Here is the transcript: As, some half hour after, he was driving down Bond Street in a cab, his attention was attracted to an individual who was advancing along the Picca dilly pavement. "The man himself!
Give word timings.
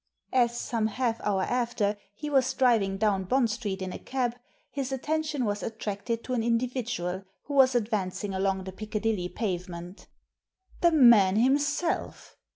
As, 0.33 0.59
some 0.59 0.87
half 0.87 1.21
hour 1.21 1.43
after, 1.43 1.95
he 2.15 2.27
was 2.27 2.55
driving 2.55 2.97
down 2.97 3.25
Bond 3.25 3.51
Street 3.51 3.83
in 3.83 3.93
a 3.93 3.99
cab, 3.99 4.35
his 4.71 4.91
attention 4.91 5.45
was 5.45 5.61
attracted 5.61 6.23
to 6.23 6.33
an 6.33 6.41
individual 6.41 7.23
who 7.43 7.53
was 7.53 7.75
advancing 7.75 8.33
along 8.33 8.63
the 8.63 8.71
Picca 8.71 8.99
dilly 8.99 9.29
pavement. 9.29 10.07
"The 10.81 10.91
man 10.91 11.35
himself! 11.35 12.35